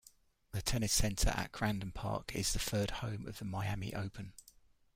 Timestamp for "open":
3.93-4.33